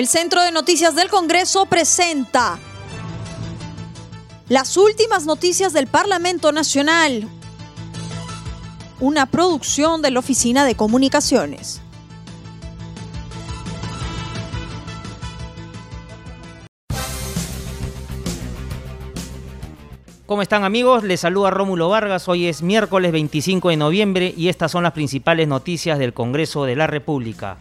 [0.00, 2.58] El Centro de Noticias del Congreso presenta
[4.48, 7.28] las últimas noticias del Parlamento Nacional,
[8.98, 11.82] una producción de la Oficina de Comunicaciones.
[20.24, 21.04] ¿Cómo están amigos?
[21.04, 22.26] Les saluda Rómulo Vargas.
[22.26, 26.76] Hoy es miércoles 25 de noviembre y estas son las principales noticias del Congreso de
[26.76, 27.58] la República.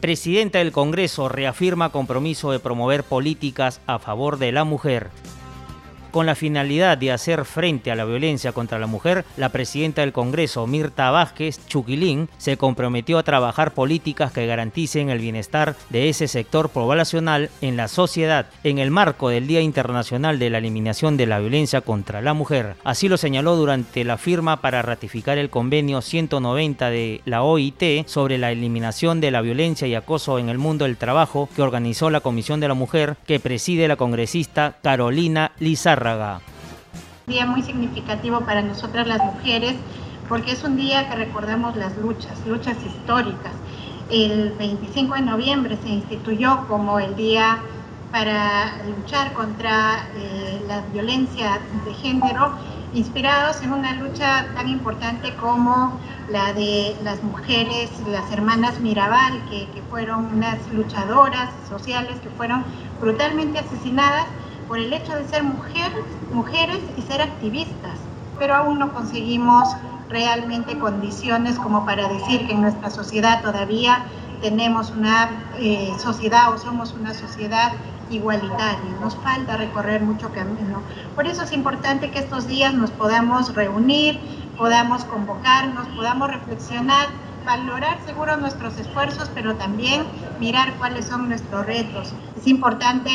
[0.00, 5.10] Presidenta del Congreso reafirma compromiso de promover políticas a favor de la mujer.
[6.16, 10.14] Con la finalidad de hacer frente a la violencia contra la mujer, la presidenta del
[10.14, 16.26] Congreso, Mirta Vázquez Chuquilín, se comprometió a trabajar políticas que garanticen el bienestar de ese
[16.26, 21.26] sector poblacional en la sociedad en el marco del Día Internacional de la Eliminación de
[21.26, 22.76] la Violencia contra la Mujer.
[22.82, 28.38] Así lo señaló durante la firma para ratificar el convenio 190 de la OIT sobre
[28.38, 32.20] la eliminación de la violencia y acoso en el mundo del trabajo que organizó la
[32.20, 36.05] Comisión de la Mujer que preside la congresista Carolina Lizarra.
[37.26, 39.74] Un día muy significativo para nosotras las mujeres
[40.28, 43.52] porque es un día que recordamos las luchas, luchas históricas.
[44.10, 47.58] El 25 de noviembre se instituyó como el día
[48.12, 52.52] para luchar contra eh, la violencia de género,
[52.94, 55.98] inspirados en una lucha tan importante como
[56.30, 62.64] la de las mujeres, las hermanas Mirabal, que fueron unas luchadoras sociales que fueron
[63.00, 64.26] brutalmente asesinadas
[64.68, 67.98] por el hecho de ser mujeres, mujeres y ser activistas,
[68.38, 69.68] pero aún no conseguimos
[70.08, 74.04] realmente condiciones como para decir que en nuestra sociedad todavía
[74.40, 77.72] tenemos una eh, sociedad o somos una sociedad
[78.10, 78.90] igualitaria.
[79.00, 80.82] Nos falta recorrer mucho camino.
[81.14, 84.20] Por eso es importante que estos días nos podamos reunir,
[84.56, 87.08] podamos convocarnos, podamos reflexionar,
[87.46, 90.02] valorar seguro nuestros esfuerzos, pero también
[90.40, 92.12] mirar cuáles son nuestros retos.
[92.36, 93.10] Es importante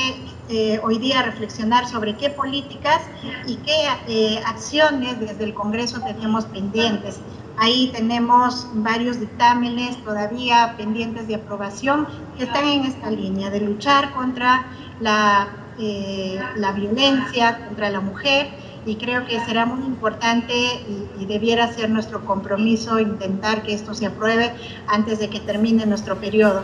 [0.50, 3.02] eh, hoy día reflexionar sobre qué políticas
[3.46, 3.76] y qué
[4.08, 7.20] eh, acciones desde el Congreso tenemos pendientes.
[7.58, 12.08] Ahí tenemos varios dictámenes todavía pendientes de aprobación
[12.38, 14.66] que están en esta línea de luchar contra
[15.02, 18.50] la, eh, la violencia contra la mujer
[18.86, 23.94] y creo que será muy importante y, y, debiera ser nuestro compromiso intentar que esto
[23.94, 24.52] se apruebe
[24.88, 26.64] antes de que termine nuestro periodo.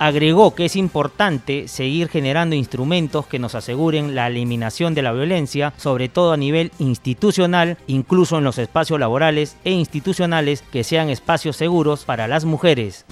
[0.00, 5.72] Agregó que es importante seguir generando instrumentos que nos aseguren la eliminación de la violencia,
[5.76, 11.56] sobre todo a nivel institucional, incluso en los espacios laborales e institucionales que sean espacios
[11.56, 13.06] seguros para las mujeres.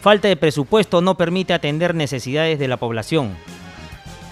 [0.00, 3.36] Falta de presupuesto no permite atender necesidades de la población.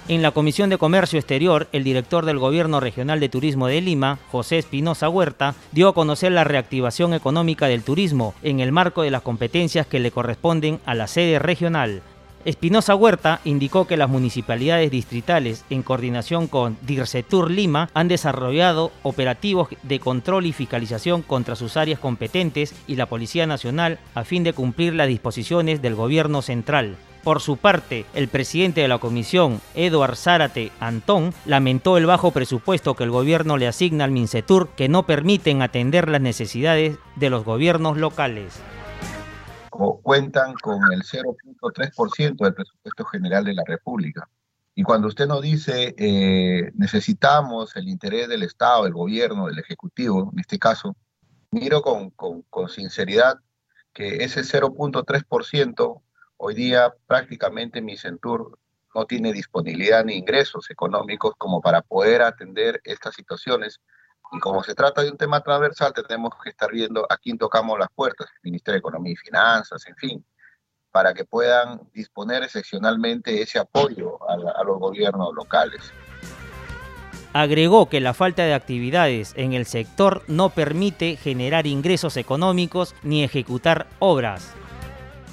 [0.06, 4.18] En la Comisión de Comercio Exterior, el director del Gobierno Regional de Turismo de Lima,
[4.30, 9.10] José Espinosa Huerta, dio a conocer la reactivación económica del turismo en el marco de
[9.10, 12.02] las competencias que le corresponden a la sede regional.
[12.44, 19.68] Espinosa Huerta indicó que las municipalidades distritales, en coordinación con DIRCETUR Lima, han desarrollado operativos
[19.82, 24.52] de control y fiscalización contra sus áreas competentes y la Policía Nacional a fin de
[24.52, 26.96] cumplir las disposiciones del Gobierno Central.
[27.22, 32.94] Por su parte, el presidente de la comisión, Eduard Zárate Antón, lamentó el bajo presupuesto
[32.94, 37.42] que el gobierno le asigna al Mincetur que no permiten atender las necesidades de los
[37.46, 38.60] gobiernos locales.
[40.02, 44.28] Cuentan con el 0.3% del presupuesto general de la República.
[44.74, 50.30] Y cuando usted nos dice eh, necesitamos el interés del Estado, del gobierno, del Ejecutivo,
[50.32, 50.96] en este caso,
[51.50, 53.38] miro con, con, con sinceridad
[53.92, 56.02] que ese 0.3%
[56.36, 58.58] Hoy día prácticamente mi Centur
[58.94, 63.80] no tiene disponibilidad ni ingresos económicos como para poder atender estas situaciones.
[64.34, 67.78] Y como se trata de un tema transversal, tenemos que estar viendo a quién tocamos
[67.78, 70.26] las puertas, el Ministerio de Economía y Finanzas, en fin,
[70.90, 75.92] para que puedan disponer excepcionalmente ese apoyo a, a los gobiernos locales.
[77.32, 83.22] Agregó que la falta de actividades en el sector no permite generar ingresos económicos ni
[83.22, 84.52] ejecutar obras.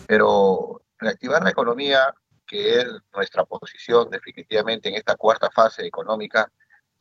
[0.07, 2.13] Pero reactivar la economía,
[2.45, 6.51] que es nuestra posición definitivamente en esta cuarta fase económica,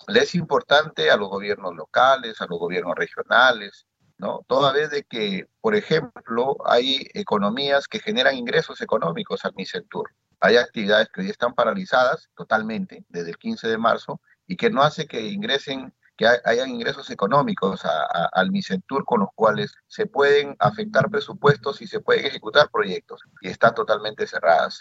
[0.09, 3.87] le es importante a los gobiernos locales, a los gobiernos regionales,
[4.19, 4.45] ¿no?
[4.47, 10.11] Toda vez de que, por ejemplo, hay economías que generan ingresos económicos al MICENTUR.
[10.41, 14.83] Hay actividades que hoy están paralizadas totalmente desde el 15 de marzo y que no
[14.83, 21.09] hace que ingresen que hayan ingresos económicos al MICENTUR con los cuales se pueden afectar
[21.09, 24.81] presupuestos y se pueden ejecutar proyectos y están totalmente cerradas.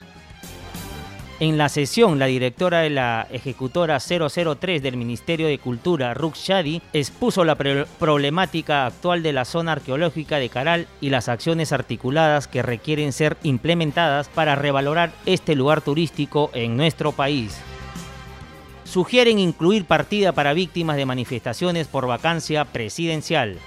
[1.39, 6.81] En la sesión, la directora de la ejecutora 003 del Ministerio de Cultura, Rux Shadi,
[6.91, 12.61] expuso la problemática actual de la zona arqueológica de Caral y las acciones articuladas que
[12.61, 17.57] requieren ser implementadas para revalorar este lugar turístico en nuestro país
[18.89, 23.59] sugieren incluir partida para víctimas de manifestaciones por vacancia presidencial.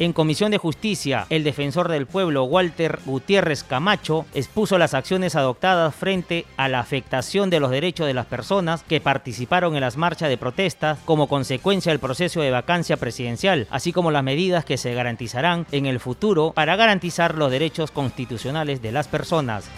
[0.00, 5.92] En Comisión de Justicia, el defensor del pueblo Walter Gutiérrez Camacho expuso las acciones adoptadas
[5.92, 10.28] frente a la afectación de los derechos de las personas que participaron en las marchas
[10.28, 14.94] de protesta como consecuencia del proceso de vacancia presidencial, así como las medidas que se
[14.94, 19.68] garantizarán en el futuro para garantizar los derechos constitucionales de las personas.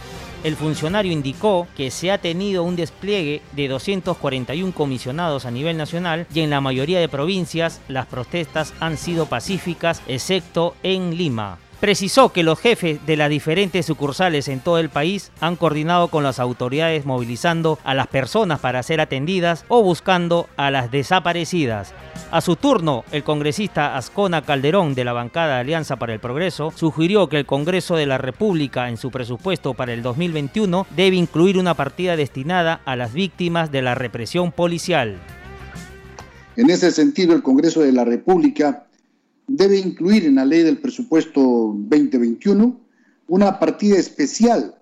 [0.42, 6.26] El funcionario indicó que se ha tenido un despliegue de 241 comisionados a nivel nacional
[6.34, 11.58] y en la mayoría de provincias las protestas han sido pacíficas, excepto en Lima.
[11.80, 16.22] Precisó que los jefes de las diferentes sucursales en todo el país han coordinado con
[16.22, 21.94] las autoridades movilizando a las personas para ser atendidas o buscando a las desaparecidas.
[22.30, 27.30] A su turno, el congresista Ascona Calderón de la bancada Alianza para el Progreso sugirió
[27.30, 31.72] que el Congreso de la República en su presupuesto para el 2021 debe incluir una
[31.72, 35.16] partida destinada a las víctimas de la represión policial.
[36.56, 38.84] En ese sentido, el Congreso de la República
[39.56, 42.80] debe incluir en la ley del presupuesto 2021
[43.26, 44.76] una partida especial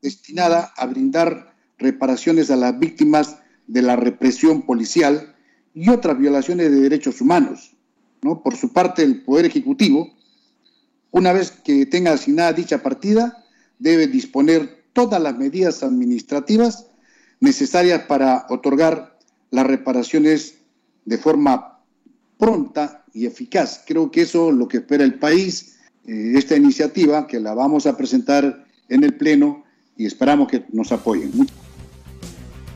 [0.00, 3.36] destinada a brindar reparaciones a las víctimas
[3.66, 5.34] de la represión policial
[5.74, 7.76] y otras violaciones de derechos humanos.
[8.22, 8.42] ¿no?
[8.42, 10.08] Por su parte, el Poder Ejecutivo,
[11.10, 13.44] una vez que tenga asignada dicha partida,
[13.78, 16.86] debe disponer todas las medidas administrativas
[17.40, 19.18] necesarias para otorgar
[19.50, 20.60] las reparaciones
[21.04, 21.80] de forma
[22.38, 23.82] pronta y eficaz.
[23.86, 25.76] Creo que eso es lo que espera el país,
[26.06, 29.64] eh, esta iniciativa que la vamos a presentar en el Pleno
[29.96, 31.32] y esperamos que nos apoyen.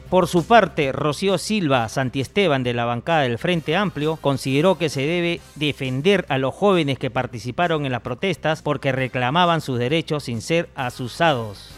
[0.08, 5.02] Por su parte, Rocío Silva Santiesteban de la bancada del Frente Amplio consideró que se
[5.02, 10.41] debe defender a los jóvenes que participaron en las protestas porque reclamaban sus derechos sin
[10.41, 11.69] ser asusados.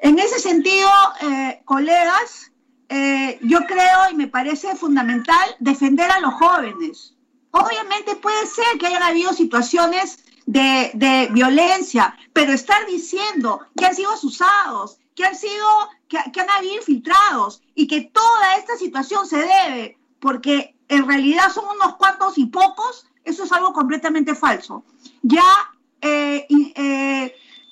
[0.00, 0.90] En ese sentido,
[1.22, 2.51] eh, colegas,
[2.94, 7.14] eh, yo creo y me parece fundamental defender a los jóvenes.
[7.50, 13.94] Obviamente puede ser que hayan habido situaciones de, de, violencia, pero estar diciendo que han
[13.94, 15.66] sido asusados, que han sido,
[16.06, 21.64] que, han habido infiltrados y que toda esta situación se debe porque en realidad son
[21.74, 24.84] unos cuantos y pocos, eso es algo completamente falso.
[25.22, 25.72] Ya
[26.02, 26.44] eh,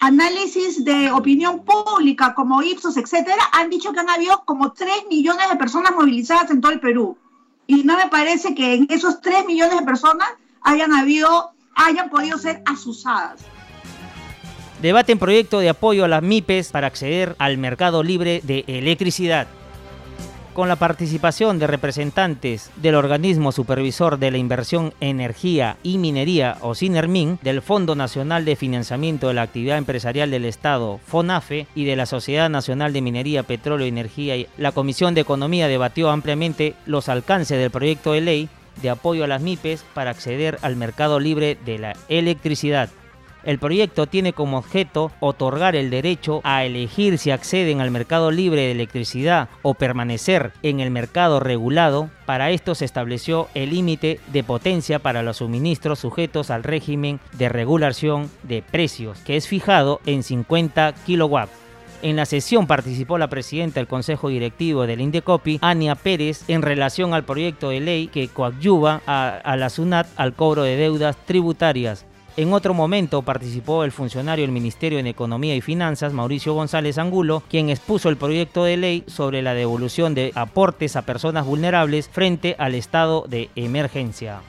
[0.01, 5.49] análisis de opinión pública como Ipsos, etcétera, han dicho que han habido como 3 millones
[5.49, 7.17] de personas movilizadas en todo el Perú.
[7.67, 10.29] Y no me parece que en esos 3 millones de personas
[10.63, 13.43] hayan habido, hayan podido ser asusadas.
[14.83, 19.47] Debaten proyecto de apoyo a las MIPES para acceder al mercado libre de electricidad.
[20.55, 26.75] Con la participación de representantes del organismo supervisor de la inversión energía y minería o
[26.75, 31.95] SINERMIN, del Fondo Nacional de Financiamiento de la Actividad Empresarial del Estado, FONAFE, y de
[31.95, 37.09] la Sociedad Nacional de Minería, Petróleo y Energía, la Comisión de Economía debatió ampliamente los
[37.09, 38.49] alcances del proyecto de ley
[38.83, 42.91] de apoyo a las MIPES para acceder al mercado libre de la electricidad.
[43.45, 48.63] El proyecto tiene como objeto otorgar el derecho a elegir si acceden al mercado libre
[48.63, 52.11] de electricidad o permanecer en el mercado regulado.
[52.27, 57.49] Para esto se estableció el límite de potencia para los suministros sujetos al régimen de
[57.49, 61.53] regulación de precios, que es fijado en 50 kilowatts.
[62.03, 67.13] En la sesión participó la presidenta del Consejo Directivo del Indecopi, Ania Pérez, en relación
[67.13, 72.07] al proyecto de ley que coadyuva a, a la SUNAT al cobro de deudas tributarias.
[72.37, 77.43] En otro momento participó el funcionario del Ministerio de Economía y Finanzas, Mauricio González Angulo,
[77.51, 82.55] quien expuso el proyecto de ley sobre la devolución de aportes a personas vulnerables frente
[82.59, 84.43] al estado de emergencia.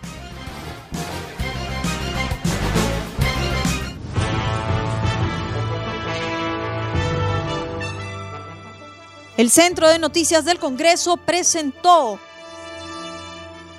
[9.38, 12.20] El Centro de Noticias del Congreso presentó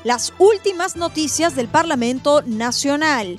[0.03, 3.39] las últimas noticias del Parlamento Nacional